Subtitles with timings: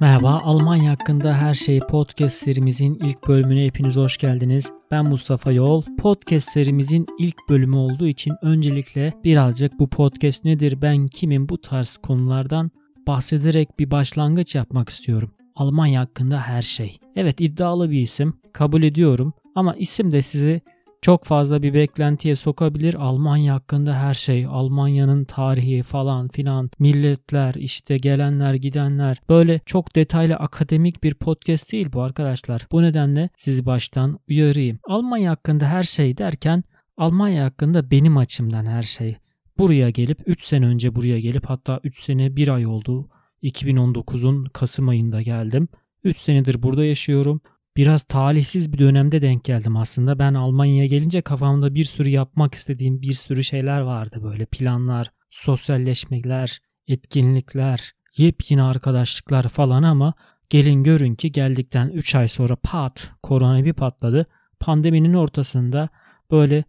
[0.00, 4.72] Merhaba, Almanya hakkında her şey podcast serimizin ilk bölümüne hepiniz hoş geldiniz.
[4.90, 5.82] Ben Mustafa Yol.
[5.98, 11.96] Podcast serimizin ilk bölümü olduğu için öncelikle birazcık bu podcast nedir, ben kimim bu tarz
[11.96, 12.70] konulardan
[13.06, 15.30] bahsederek bir başlangıç yapmak istiyorum.
[15.54, 16.98] Almanya hakkında her şey.
[17.16, 20.60] Evet iddialı bir isim, kabul ediyorum ama isim de sizi
[21.06, 22.94] çok fazla bir beklentiye sokabilir.
[22.94, 29.20] Almanya hakkında her şey, Almanya'nın tarihi falan filan, milletler, işte gelenler, gidenler.
[29.28, 32.66] Böyle çok detaylı akademik bir podcast değil bu arkadaşlar.
[32.72, 34.78] Bu nedenle sizi baştan uyarayım.
[34.84, 36.62] Almanya hakkında her şey derken
[36.96, 39.16] Almanya hakkında benim açımdan her şey.
[39.58, 43.08] Buraya gelip 3 sene önce buraya gelip hatta 3 sene 1 ay oldu.
[43.42, 45.68] 2019'un Kasım ayında geldim.
[46.04, 47.40] 3 senedir burada yaşıyorum
[47.76, 50.18] biraz talihsiz bir dönemde denk geldim aslında.
[50.18, 56.60] Ben Almanya'ya gelince kafamda bir sürü yapmak istediğim bir sürü şeyler vardı böyle planlar, sosyalleşmeler,
[56.88, 60.14] etkinlikler, yepyeni arkadaşlıklar falan ama
[60.50, 64.26] gelin görün ki geldikten 3 ay sonra pat korona bir patladı.
[64.60, 65.88] Pandeminin ortasında
[66.30, 66.64] böyle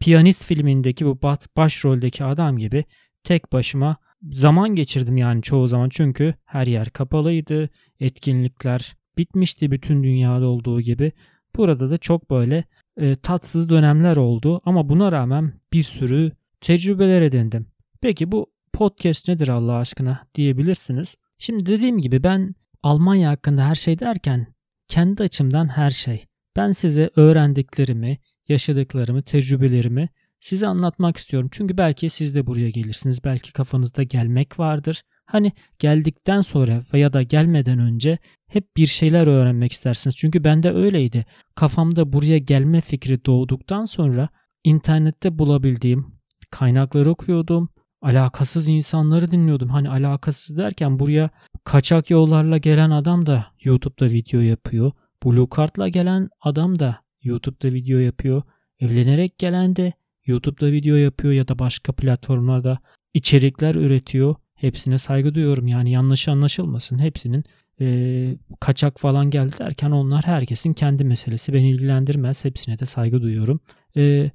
[0.00, 1.22] piyanist filmindeki bu
[1.56, 2.84] başroldeki adam gibi
[3.24, 7.68] tek başıma zaman geçirdim yani çoğu zaman çünkü her yer kapalıydı.
[8.00, 11.12] Etkinlikler bitmişti bütün dünyada olduğu gibi.
[11.56, 12.64] Burada da çok böyle
[12.96, 17.66] e, tatsız dönemler oldu ama buna rağmen bir sürü tecrübeler edindim.
[18.00, 21.14] Peki bu podcast nedir Allah aşkına diyebilirsiniz.
[21.38, 24.46] Şimdi dediğim gibi ben Almanya hakkında her şey derken
[24.88, 26.24] kendi açımdan her şey.
[26.56, 30.08] Ben size öğrendiklerimi, yaşadıklarımı, tecrübelerimi
[30.40, 31.48] size anlatmak istiyorum.
[31.52, 33.24] Çünkü belki siz de buraya gelirsiniz.
[33.24, 35.02] Belki kafanızda gelmek vardır.
[35.30, 40.16] Hani geldikten sonra veya da gelmeden önce hep bir şeyler öğrenmek istersiniz.
[40.16, 41.26] Çünkü bende öyleydi.
[41.54, 44.28] Kafamda buraya gelme fikri doğduktan sonra
[44.64, 46.06] internette bulabildiğim
[46.50, 47.68] kaynakları okuyordum.
[48.02, 49.68] Alakasız insanları dinliyordum.
[49.68, 51.30] Hani alakasız derken buraya
[51.64, 54.92] kaçak yollarla gelen adam da YouTube'da video yapıyor.
[55.24, 58.42] Blue Card'la gelen adam da YouTube'da video yapıyor.
[58.80, 59.92] Evlenerek gelen de
[60.26, 62.78] YouTube'da video yapıyor ya da başka platformlarda
[63.14, 64.34] içerikler üretiyor.
[64.60, 65.66] Hepsine saygı duyuyorum.
[65.66, 66.98] Yani yanlış anlaşılmasın.
[66.98, 67.44] Hepsinin
[67.80, 71.52] e, kaçak falan geldi derken onlar herkesin kendi meselesi.
[71.52, 72.44] Beni ilgilendirmez.
[72.44, 73.60] Hepsine de saygı duyuyorum.
[73.96, 74.30] E,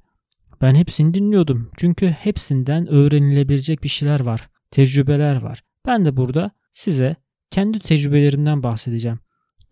[0.60, 1.70] ben hepsini dinliyordum.
[1.76, 4.48] Çünkü hepsinden öğrenilebilecek bir şeyler var.
[4.70, 5.62] Tecrübeler var.
[5.86, 7.16] Ben de burada size
[7.50, 9.18] kendi tecrübelerimden bahsedeceğim.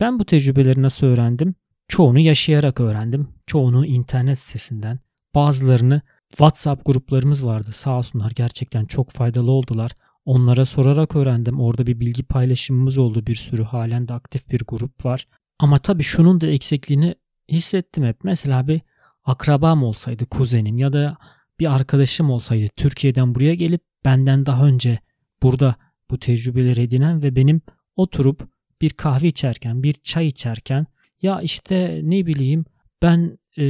[0.00, 1.54] Ben bu tecrübeleri nasıl öğrendim?
[1.88, 3.28] Çoğunu yaşayarak öğrendim.
[3.46, 4.98] Çoğunu internet sitesinden.
[5.34, 7.72] Bazılarını WhatsApp gruplarımız vardı.
[7.72, 9.92] Sağ olsunlar gerçekten çok faydalı oldular.
[10.24, 11.60] Onlara sorarak öğrendim.
[11.60, 13.62] Orada bir bilgi paylaşımımız oldu bir sürü.
[13.62, 15.28] Halen de aktif bir grup var.
[15.58, 17.14] Ama tabii şunun da eksikliğini
[17.48, 18.24] hissettim hep.
[18.24, 18.80] Mesela bir
[19.24, 21.16] akrabam olsaydı, kuzenim ya da
[21.60, 24.98] bir arkadaşım olsaydı Türkiye'den buraya gelip benden daha önce
[25.42, 25.74] burada
[26.10, 27.60] bu tecrübeleri edinen ve benim
[27.96, 28.48] oturup
[28.80, 30.86] bir kahve içerken, bir çay içerken
[31.22, 32.64] ya işte ne bileyim
[33.02, 33.64] ben e,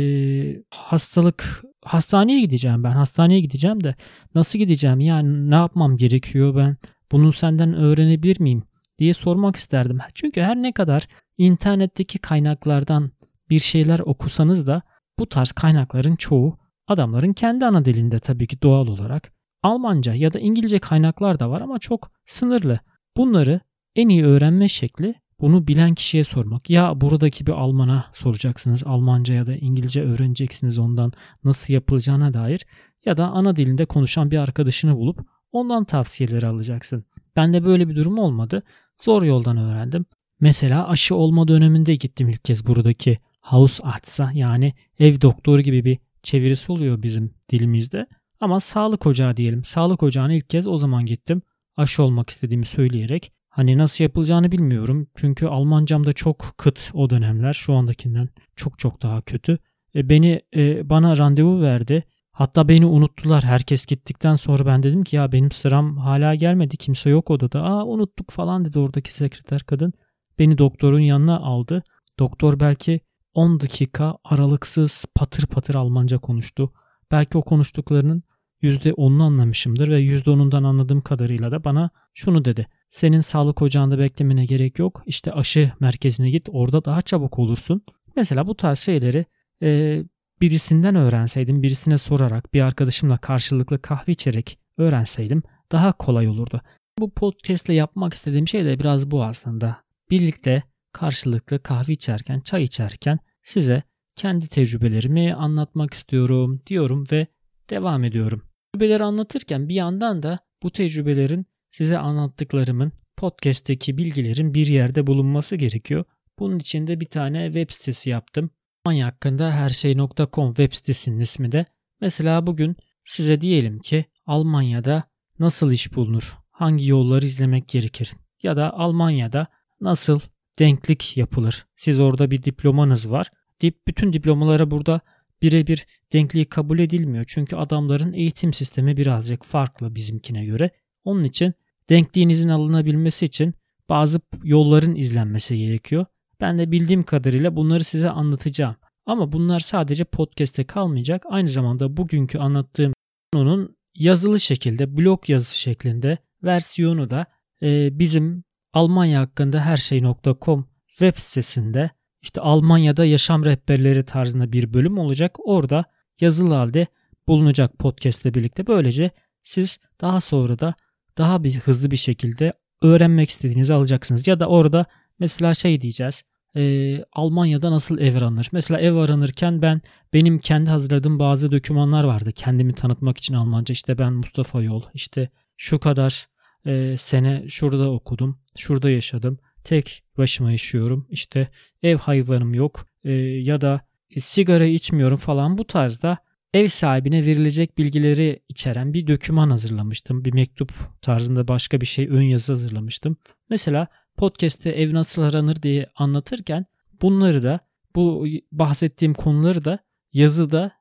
[0.71, 3.95] hastalık hastaneye gideceğim ben hastaneye gideceğim de
[4.35, 6.77] nasıl gideceğim yani ne yapmam gerekiyor ben
[7.13, 8.63] bunu senden öğrenebilir miyim
[8.99, 9.99] diye sormak isterdim.
[10.15, 11.07] Çünkü her ne kadar
[11.39, 13.11] internetteki kaynaklardan
[13.51, 14.83] bir şeyler okusanız da
[15.19, 19.33] bu tarz kaynakların çoğu adamların kendi ana dilinde tabii ki doğal olarak.
[19.63, 22.81] Almanca ya da İngilizce kaynaklar da var ama çok sınırlı.
[23.17, 23.61] Bunları
[23.97, 26.71] en iyi öğrenme şekli bunu bilen kişiye sormak.
[26.71, 28.83] Ya buradaki bir Alman'a soracaksınız.
[28.87, 31.13] Almanca ya da İngilizce öğreneceksiniz ondan
[31.45, 32.67] nasıl yapılacağına dair.
[33.05, 35.21] Ya da ana dilinde konuşan bir arkadaşını bulup
[35.53, 37.05] ondan tavsiyeleri alacaksın.
[37.37, 38.61] Bende böyle bir durum olmadı.
[39.03, 40.05] Zor yoldan öğrendim.
[40.41, 46.73] Mesela aşı olma döneminde gittim ilk kez buradaki Hausartsa yani ev doktoru gibi bir çevirisi
[46.73, 48.07] oluyor bizim dilimizde.
[48.41, 49.65] Ama sağlık ocağı diyelim.
[49.65, 51.43] Sağlık ocağına ilk kez o zaman gittim.
[51.77, 55.09] Aşı olmak istediğimi söyleyerek Hani nasıl yapılacağını bilmiyorum.
[55.17, 57.53] Çünkü Almancam da çok kıt o dönemler.
[57.53, 59.59] Şu andakinden çok çok daha kötü.
[59.95, 62.05] E, beni e, bana randevu verdi.
[62.33, 63.45] Hatta beni unuttular.
[63.45, 66.77] Herkes gittikten sonra ben dedim ki ya benim sıram hala gelmedi.
[66.77, 67.63] Kimse yok odada.
[67.63, 69.93] Aa unuttuk falan dedi oradaki sekreter kadın.
[70.39, 71.83] Beni doktorun yanına aldı.
[72.19, 73.01] Doktor belki
[73.35, 76.73] 10 dakika aralıksız patır patır Almanca konuştu.
[77.11, 78.23] Belki o konuştuklarının
[78.63, 82.67] %10'unu anlamışımdır ve %10'undan anladığım kadarıyla da bana şunu dedi.
[82.91, 85.03] Senin sağlık ocağında beklemene gerek yok.
[85.07, 87.83] İşte aşı merkezine git orada daha çabuk olursun.
[88.17, 89.27] Mesela bu tarz şeyleri
[89.63, 90.03] e,
[90.41, 95.43] birisinden öğrenseydim, birisine sorarak, bir arkadaşımla karşılıklı kahve içerek öğrenseydim
[95.73, 96.61] daha kolay olurdu.
[96.99, 99.77] Bu podcast ile yapmak istediğim şey de biraz bu aslında.
[100.11, 100.63] Birlikte
[100.93, 103.83] karşılıklı kahve içerken, çay içerken size
[104.17, 107.27] kendi tecrübelerimi anlatmak istiyorum diyorum ve
[107.71, 108.43] devam ediyorum.
[108.75, 116.05] Tecrübeleri anlatırken bir yandan da bu tecrübelerin size anlattıklarımın podcast'teki bilgilerin bir yerde bulunması gerekiyor.
[116.39, 118.51] Bunun için de bir tane web sitesi yaptım.
[118.87, 121.67] Almanya hakkında her şey.com web sitesinin ismi de.
[122.01, 125.03] Mesela bugün size diyelim ki Almanya'da
[125.39, 126.39] nasıl iş bulunur?
[126.51, 128.13] Hangi yolları izlemek gerekir?
[128.43, 129.47] Ya da Almanya'da
[129.81, 130.21] nasıl
[130.59, 131.67] denklik yapılır?
[131.77, 133.31] Siz orada bir diplomanız var.
[133.61, 135.01] Dip, bütün diplomalara burada
[135.43, 137.25] birebir denkliği kabul edilmiyor.
[137.29, 140.71] Çünkü adamların eğitim sistemi birazcık farklı bizimkine göre.
[141.05, 141.55] Onun için
[141.91, 143.55] denkliğinizin alınabilmesi için
[143.89, 146.07] bazı yolların izlenmesi gerekiyor.
[146.41, 148.77] Ben de bildiğim kadarıyla bunları size anlatacağım.
[149.07, 151.25] Ama bunlar sadece podcast'te kalmayacak.
[151.29, 152.93] Aynı zamanda bugünkü anlattığım
[153.33, 157.27] konunun yazılı şekilde, blog yazısı şeklinde versiyonu da
[157.63, 161.91] e, bizim Almanya hakkında her şey.com web sitesinde
[162.23, 165.37] işte Almanya'da yaşam rehberleri tarzında bir bölüm olacak.
[165.45, 165.85] Orada
[166.21, 166.87] yazılı halde
[167.27, 168.67] bulunacak podcast ile birlikte.
[168.67, 169.11] Böylece
[169.43, 170.75] siz daha sonra da
[171.19, 172.53] daha bir hızlı bir şekilde
[172.83, 174.27] öğrenmek istediğinizi alacaksınız.
[174.27, 174.87] Ya da orada
[175.19, 176.23] mesela şey diyeceğiz.
[176.57, 178.49] E, Almanya'da nasıl ev aranır?
[178.53, 179.81] Mesela ev aranırken ben
[180.13, 182.33] benim kendi hazırladığım bazı dokümanlar vardı.
[182.33, 183.73] Kendimi tanıtmak için Almanca.
[183.73, 184.83] İşte ben Mustafa Yol.
[184.95, 186.27] İşte şu kadar
[186.67, 188.39] e, sene şurada okudum.
[188.57, 189.39] Şurada yaşadım.
[189.65, 191.07] Tek başıma yaşıyorum.
[191.11, 191.49] İşte
[191.83, 192.87] ev hayvanım yok.
[193.05, 193.81] E, ya da
[194.11, 196.19] e, sigara içmiyorum falan bu tarzda
[196.55, 200.25] ev sahibine verilecek bilgileri içeren bir doküman hazırlamıştım.
[200.25, 200.73] Bir mektup
[201.03, 203.17] tarzında başka bir şey ön yazı hazırlamıştım.
[203.51, 203.87] Mesela
[204.17, 206.67] podcast'te ev nasıl aranır diye anlatırken
[207.03, 207.61] bunları da
[207.97, 209.79] bu bahsettiğim konuları da
[210.13, 210.73] yazıda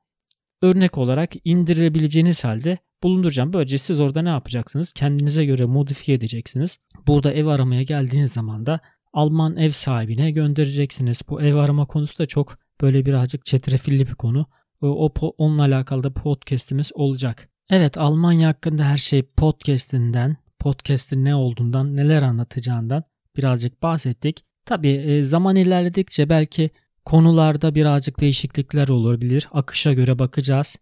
[0.62, 3.52] örnek olarak indirebileceğiniz halde bulunduracağım.
[3.52, 4.92] Böylece siz orada ne yapacaksınız?
[4.92, 6.78] Kendinize göre modifiye edeceksiniz.
[7.06, 8.80] Burada ev aramaya geldiğiniz zaman da
[9.12, 11.22] Alman ev sahibine göndereceksiniz.
[11.28, 14.46] Bu ev arama konusu da çok böyle birazcık çetrefilli bir konu.
[14.80, 17.48] O, onunla alakalı da podcast'imiz olacak.
[17.70, 23.04] Evet Almanya hakkında her şey podcast'inden, podcast'in ne olduğundan, neler anlatacağından
[23.36, 24.44] birazcık bahsettik.
[24.64, 26.70] Tabii e, zaman ilerledikçe belki
[27.04, 29.48] konularda birazcık değişiklikler olabilir.
[29.52, 30.76] Akışa göre bakacağız.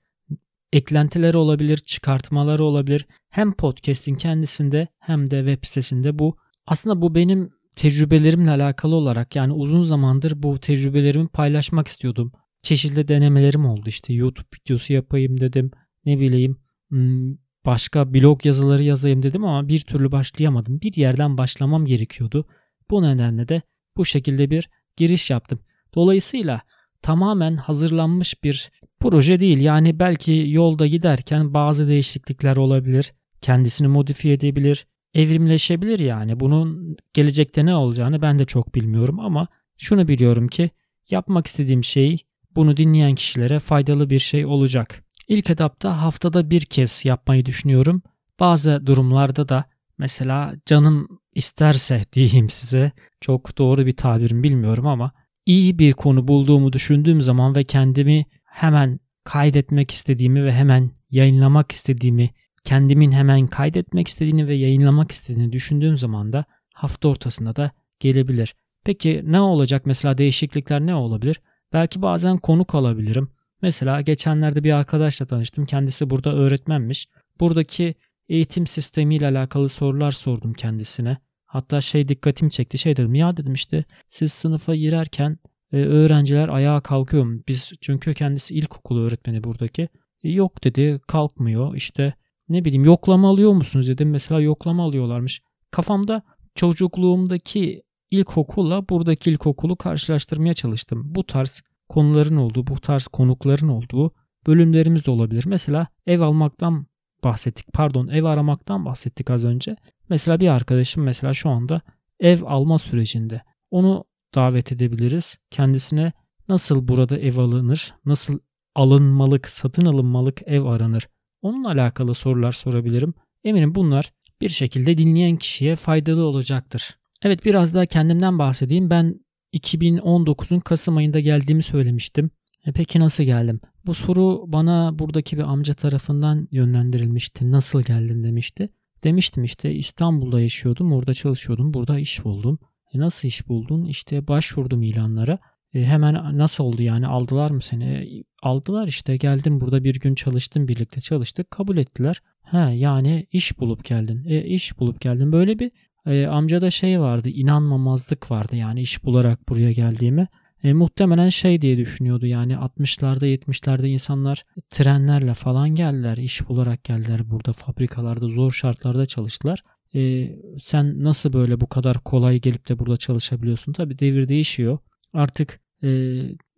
[0.73, 3.07] Eklentiler olabilir, çıkartmalar olabilir.
[3.31, 6.37] Hem podcast'in kendisinde hem de web sitesinde bu.
[6.67, 12.33] Aslında bu benim tecrübelerimle alakalı olarak yani uzun zamandır bu tecrübelerimi paylaşmak istiyordum.
[12.63, 15.71] Çeşitli denemelerim oldu işte YouTube videosu yapayım dedim.
[16.05, 16.57] Ne bileyim
[16.89, 20.81] hmm, başka blog yazıları yazayım dedim ama bir türlü başlayamadım.
[20.81, 22.47] Bir yerden başlamam gerekiyordu.
[22.91, 23.63] Bu nedenle de
[23.97, 25.61] bu şekilde bir giriş yaptım.
[25.95, 26.61] Dolayısıyla
[27.03, 28.71] tamamen hazırlanmış bir
[29.01, 29.61] proje değil.
[29.61, 33.13] Yani belki yolda giderken bazı değişiklikler olabilir.
[33.41, 34.87] Kendisini modifiye edebilir.
[35.15, 36.41] Evrimleşebilir yani.
[36.41, 39.49] Bunun gelecekte ne olacağını ben de çok bilmiyorum ama
[39.79, 40.71] şunu biliyorum ki
[41.11, 42.19] yapmak istediğim şey
[42.57, 45.05] bunu dinleyen kişilere faydalı bir şey olacak.
[45.29, 48.03] İlk etapta haftada bir kez yapmayı düşünüyorum.
[48.41, 49.65] Bazı durumlarda da
[49.99, 55.13] mesela canım isterse diyeyim size çok doğru bir tabirim bilmiyorum ama
[55.47, 62.31] iyi bir konu bulduğumu düşündüğüm zaman ve kendimi hemen kaydetmek istediğimi ve hemen yayınlamak istediğimi,
[62.65, 66.45] kendimin hemen kaydetmek istediğini ve yayınlamak istediğini düşündüğüm zaman da
[66.75, 67.71] hafta ortasında da
[68.01, 68.55] gelebilir.
[68.85, 71.41] Peki ne olacak mesela değişiklikler ne olabilir?
[71.73, 73.31] Belki bazen konuk alabilirim.
[73.63, 75.67] Mesela geçenlerde bir arkadaşla tanıştım.
[75.67, 77.09] Kendisi burada öğretmenmiş.
[77.41, 77.95] Buradaki
[78.29, 81.19] eğitim sistemiyle alakalı sorular sordum kendisine.
[81.53, 82.79] Hatta şey dikkatimi çekti.
[82.79, 85.39] Şey dedim ya dedim işte siz sınıfa girerken
[85.73, 87.41] e, öğrenciler ayağa kalkıyor mu?
[87.49, 89.89] Biz çünkü kendisi ilkokul öğretmeni buradaki.
[90.25, 91.77] E, yok dedi kalkmıyor.
[91.77, 92.15] İşte
[92.49, 94.11] ne bileyim yoklama alıyor musunuz dedim.
[94.11, 95.43] Mesela yoklama alıyorlarmış.
[95.71, 96.23] Kafamda
[96.55, 101.03] çocukluğumdaki ilkokulla buradaki ilkokulu karşılaştırmaya çalıştım.
[101.05, 104.13] Bu tarz konuların olduğu, bu tarz konukların olduğu
[104.47, 105.45] bölümlerimiz de olabilir.
[105.47, 106.87] Mesela ev almaktan
[107.25, 107.73] bahsettik.
[107.73, 109.77] Pardon, ev aramaktan bahsettik az önce.
[110.09, 111.81] Mesela bir arkadaşım mesela şu anda
[112.21, 113.43] ev alma sürecinde.
[113.71, 115.37] Onu davet edebiliriz.
[115.51, 116.13] Kendisine
[116.49, 118.39] nasıl burada ev alınır, nasıl
[118.75, 121.09] alınmalık, satın alınmalık ev aranır.
[121.43, 123.15] Onunla alakalı sorular sorabilirim.
[123.45, 126.99] Eminim bunlar bir şekilde dinleyen kişiye faydalı olacaktır.
[127.23, 128.91] Evet biraz daha kendimden bahsedeyim.
[128.91, 129.21] Ben
[129.55, 132.31] 2019'un Kasım ayında geldiğimi söylemiştim.
[132.67, 133.61] E peki nasıl geldim?
[133.87, 137.51] Bu soru bana buradaki bir amca tarafından yönlendirilmişti.
[137.51, 138.69] Nasıl geldin demişti.
[139.05, 142.59] Demiştim işte İstanbul'da yaşıyordum, orada çalışıyordum, burada iş buldum.
[142.95, 143.85] E nasıl iş buldun?
[143.85, 145.39] İşte başvurdum ilanlara.
[145.75, 147.85] E hemen nasıl oldu yani aldılar mı seni?
[147.85, 152.23] E, aldılar işte geldim burada bir gün çalıştım birlikte çalıştık kabul ettiler.
[152.43, 154.25] He yani iş bulup geldin.
[154.27, 155.33] E iş bulup geldin.
[155.33, 155.71] Böyle bir
[156.07, 160.27] e, amcada şey vardı inanmamazlık vardı yani iş bularak buraya geldiğime.
[160.65, 167.31] E, muhtemelen şey diye düşünüyordu yani 60'larda 70'lerde insanlar trenlerle falan geldiler iş bularak geldiler
[167.31, 169.63] burada fabrikalarda zor şartlarda çalıştılar.
[169.95, 170.31] e,
[170.63, 173.73] sen nasıl böyle bu kadar kolay gelip de burada çalışabiliyorsun?
[173.73, 174.79] Tabii devir değişiyor.
[175.13, 175.89] Artık e,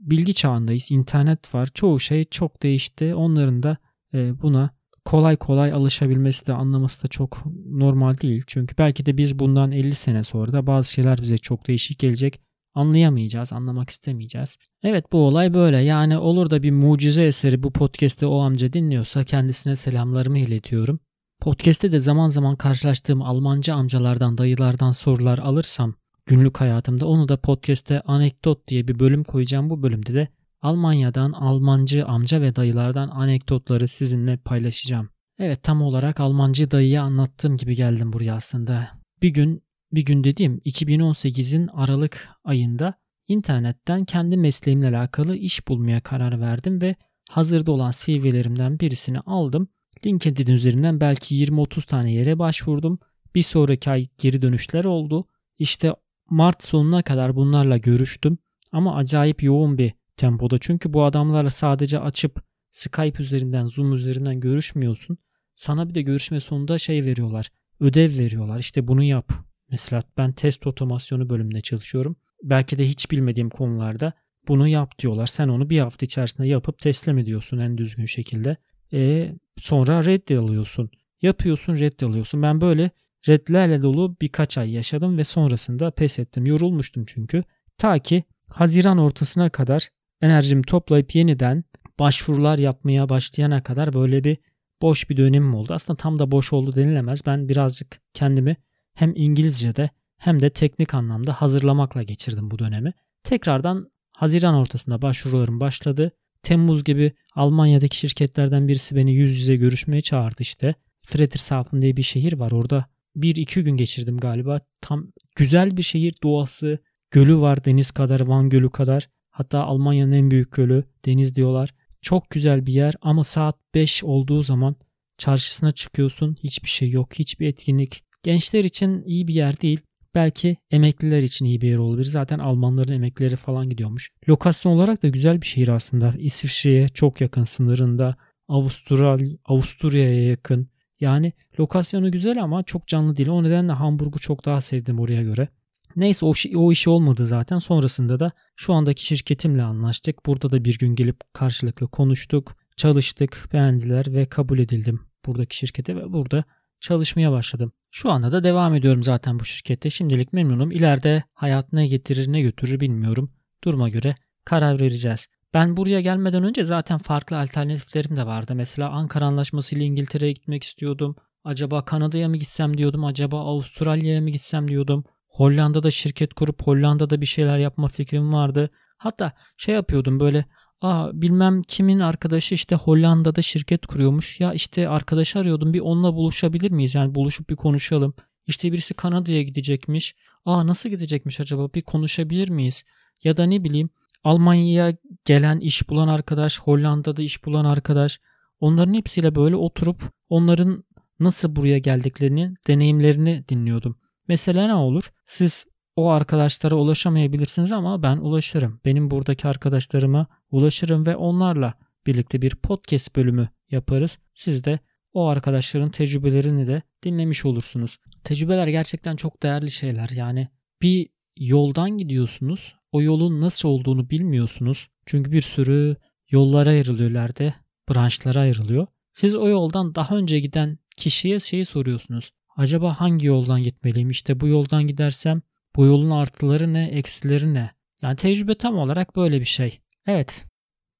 [0.01, 0.91] bilgi çağındayız.
[0.91, 1.69] İnternet var.
[1.75, 3.15] Çoğu şey çok değişti.
[3.15, 3.77] Onların da
[4.15, 4.71] e, buna
[5.05, 8.43] kolay kolay alışabilmesi de anlaması da çok normal değil.
[8.47, 12.41] Çünkü belki de biz bundan 50 sene sonra da bazı şeyler bize çok değişik gelecek.
[12.75, 14.57] Anlayamayacağız, anlamak istemeyeceğiz.
[14.83, 15.77] Evet bu olay böyle.
[15.77, 21.01] Yani olur da bir mucize eseri bu podcast'te o amca dinliyorsa kendisine selamlarımı iletiyorum.
[21.41, 25.95] Podcast'te de zaman zaman karşılaştığım Almanca amcalardan, dayılardan sorular alırsam
[26.27, 29.71] günlük hayatımda onu da podcast'te anekdot diye bir bölüm koyacağım.
[29.71, 30.29] Bu bölümde de
[30.63, 35.09] Almanya'dan Almancı amca ve dayılardan anekdotları sizinle paylaşacağım.
[35.39, 38.91] Evet tam olarak Almancı dayıya anlattığım gibi geldim buraya aslında.
[39.23, 39.63] Bir gün,
[39.93, 42.95] bir gün dediğim 2018'in Aralık ayında
[43.29, 46.97] internetten kendi mesleğimle alakalı iş bulmaya karar verdim ve
[47.31, 49.69] hazırda olan CV'lerimden birisini aldım.
[50.07, 52.99] LinkedIn üzerinden belki 20-30 tane yere başvurdum.
[53.35, 55.27] Bir sonraki ay geri dönüşler oldu.
[55.59, 55.95] İşte
[56.31, 58.39] Mart sonuna kadar bunlarla görüştüm.
[58.73, 60.59] Ama acayip yoğun bir tempoda.
[60.59, 65.19] Çünkü bu adamlarla sadece açıp Skype üzerinden, Zoom üzerinden görüşmüyorsun.
[65.55, 67.51] Sana bir de görüşme sonunda şey veriyorlar.
[67.81, 68.59] Ödev veriyorlar.
[68.59, 69.52] İşte bunu yap.
[69.73, 72.17] Mesela ben test otomasyonu bölümünde çalışıyorum.
[72.43, 74.13] Belki de hiç bilmediğim konularda
[74.49, 75.27] bunu yap diyorlar.
[75.27, 78.57] Sen onu bir hafta içerisinde yapıp teslim ediyorsun en düzgün şekilde.
[78.93, 80.07] E, sonra
[80.39, 80.91] alıyorsun.
[81.23, 82.43] Yapıyorsun alıyorsun.
[82.43, 82.91] Ben böyle
[83.29, 86.47] redlerle dolu birkaç ay yaşadım ve sonrasında pes ettim.
[86.47, 87.45] Yorulmuştum çünkü.
[87.79, 89.89] Ta ki Haziran ortasına kadar
[90.21, 91.65] enerjimi toplayıp yeniden
[91.99, 94.39] başvurular yapmaya başlayana kadar böyle bir
[94.83, 95.75] boş bir dönemim oldu.
[95.75, 97.27] Aslında tam da boş oldu denilemez.
[97.27, 98.57] Ben birazcık kendimi
[98.95, 102.93] hem İngilizce'de hem de teknik anlamda hazırlamakla geçirdim bu dönemi.
[103.25, 106.13] Tekrardan Haziran ortasında başvurularım başladı.
[106.43, 110.75] Temmuz gibi Almanya'daki şirketlerden birisi beni yüz yüze görüşmeye çağırdı işte.
[111.03, 112.51] Friedrichshafen diye bir şehir var.
[112.51, 114.61] Orada bir iki gün geçirdim galiba.
[114.81, 115.07] Tam
[115.37, 116.79] güzel bir şehir doğası.
[117.11, 119.09] Gölü var deniz kadar, Van Gölü kadar.
[119.31, 121.75] Hatta Almanya'nın en büyük gölü deniz diyorlar.
[122.03, 124.77] Çok güzel bir yer ama saat 5 olduğu zaman
[125.19, 126.37] çarşısına çıkıyorsun.
[126.43, 127.15] Hiçbir şey yok.
[127.15, 128.05] Hiçbir etkinlik.
[128.23, 129.81] Gençler için iyi bir yer değil.
[130.15, 132.05] Belki emekliler için iyi bir yer olabilir.
[132.05, 134.11] Zaten Almanların emeklileri falan gidiyormuş.
[134.29, 136.13] Lokasyon olarak da güzel bir şehir aslında.
[136.19, 138.17] İsviçre'ye çok yakın sınırında.
[138.49, 140.69] Avustral, Avusturya'ya yakın.
[141.01, 143.29] Yani lokasyonu güzel ama çok canlı değil.
[143.29, 145.49] O nedenle Hamburg'u çok daha sevdim oraya göre.
[145.97, 147.59] Neyse o, o işi olmadı zaten.
[147.59, 150.27] Sonrasında da şu andaki şirketimle anlaştık.
[150.27, 156.13] Burada da bir gün gelip karşılıklı konuştuk, çalıştık, beğendiler ve kabul edildim buradaki şirkete ve
[156.13, 156.45] burada
[156.83, 157.73] çalışmaya başladım.
[157.91, 159.91] Şu anda da devam ediyorum zaten bu şirkette.
[159.91, 160.71] Şimdilik memnunum.
[160.71, 163.33] İleride hayat ne getirir ne götürür bilmiyorum.
[163.65, 165.27] Duruma göre karar vereceğiz.
[165.55, 168.55] Ben buraya gelmeden önce zaten farklı alternatiflerim de vardı.
[168.55, 171.17] Mesela Ankara Anlaşması ile İngiltere'ye gitmek istiyordum.
[171.45, 173.05] Acaba Kanada'ya mı gitsem diyordum.
[173.05, 175.05] Acaba Avustralya'ya mı gitsem diyordum.
[175.29, 178.71] Hollanda'da şirket kurup Hollanda'da bir şeyler yapma fikrim vardı.
[178.97, 180.45] Hatta şey yapıyordum böyle
[180.83, 184.41] Aa bilmem kimin arkadaşı işte Hollanda'da şirket kuruyormuş.
[184.41, 186.95] Ya işte arkadaş arıyordum bir onunla buluşabilir miyiz?
[186.95, 188.15] Yani buluşup bir konuşalım.
[188.47, 190.15] İşte birisi Kanada'ya gidecekmiş.
[190.45, 191.69] Aa nasıl gidecekmiş acaba?
[191.75, 192.83] Bir konuşabilir miyiz?
[193.25, 193.91] Ya da ne bileyim
[194.25, 198.21] Almanya'ya gelen iş bulan arkadaş, Hollanda'da iş bulan arkadaş.
[198.61, 200.85] Onların hepsiyle böyle oturup onların
[201.21, 203.99] nasıl buraya geldiklerini, deneyimlerini dinliyordum.
[204.29, 205.13] Mesela ne olur?
[205.27, 205.65] Siz
[205.97, 208.81] o arkadaşlara ulaşamayabilirsiniz ama ben ulaşırım.
[208.85, 211.75] Benim buradaki arkadaşlarıma ulaşırım ve onlarla
[212.07, 214.19] birlikte bir podcast bölümü yaparız.
[214.35, 214.79] Siz de
[215.13, 217.99] o arkadaşların tecrübelerini de dinlemiş olursunuz.
[218.25, 220.09] Tecrübeler gerçekten çok değerli şeyler.
[220.09, 220.49] Yani
[220.83, 222.75] bir yoldan gidiyorsunuz.
[222.93, 224.89] O yolun nasıl olduğunu bilmiyorsunuz.
[225.07, 225.97] Çünkü bir sürü
[226.31, 227.55] yollara ayrılıyor ileride.
[227.91, 228.87] Branşlara ayrılıyor.
[229.13, 232.33] Siz o yoldan daha önce giden kişiye şeyi soruyorsunuz.
[232.57, 234.11] Acaba hangi yoldan gitmeliyim?
[234.11, 235.43] İşte bu yoldan gidersem
[235.77, 237.71] bu yolun artıları ne, eksileri ne?
[238.03, 239.79] Yani tecrübe tam olarak böyle bir şey.
[240.07, 240.47] Evet.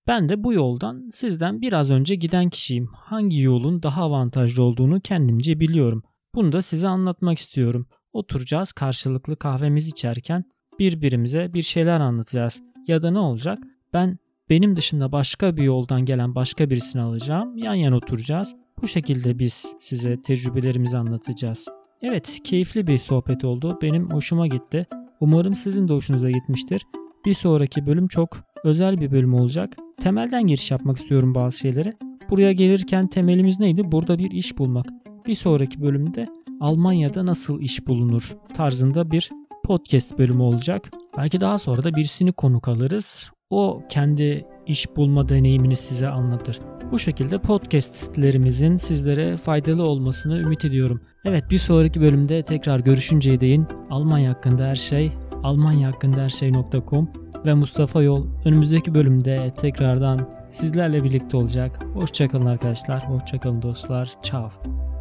[0.07, 2.87] Ben de bu yoldan sizden biraz önce giden kişiyim.
[2.87, 6.03] Hangi yolun daha avantajlı olduğunu kendimce biliyorum.
[6.35, 7.87] Bunu da size anlatmak istiyorum.
[8.13, 10.45] Oturacağız karşılıklı kahvemizi içerken
[10.79, 12.63] birbirimize bir şeyler anlatacağız.
[12.87, 13.59] Ya da ne olacak?
[13.93, 14.19] Ben
[14.51, 17.57] benim dışında başka bir yoldan gelen başka birisini alacağım.
[17.59, 18.55] Yan yana oturacağız.
[18.83, 21.69] Bu şekilde biz size tecrübelerimizi anlatacağız.
[22.03, 23.79] Evet, keyifli bir sohbet oldu.
[23.83, 24.87] Benim hoşuma gitti.
[25.21, 26.87] Umarım sizin de hoşunuza gitmiştir.
[27.27, 28.29] Bir sonraki bölüm çok
[28.65, 29.77] özel bir bölüm olacak.
[30.01, 31.93] Temelden giriş yapmak istiyorum bazı şeylere.
[32.31, 33.93] Buraya gelirken temelimiz neydi?
[33.93, 34.87] Burada bir iş bulmak.
[35.27, 36.27] Bir sonraki bölümde
[36.61, 39.31] Almanya'da nasıl iş bulunur tarzında bir
[39.65, 40.91] podcast bölümü olacak.
[41.17, 43.31] Belki daha sonra da birisini konuk alırız.
[43.51, 46.61] O kendi iş bulma deneyimini size anlatır.
[46.93, 51.01] Bu şekilde podcastlerimizin sizlere faydalı olmasını ümit ediyorum.
[51.25, 57.09] Evet bir sonraki bölümde tekrar görüşünceye değin Almanya hakkında her şey Almanya hakkında her şey.com
[57.47, 61.85] ve Mustafa Yol önümüzdeki bölümde tekrardan sizlerle birlikte olacak.
[61.95, 64.92] Hoşçakalın arkadaşlar, hoşçakalın dostlar, ciao.